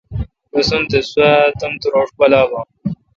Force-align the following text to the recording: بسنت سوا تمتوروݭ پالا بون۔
بسنت 0.51 0.91
سوا 1.11 1.31
تمتوروݭ 1.59 2.09
پالا 2.17 2.41
بون۔ 2.49 2.65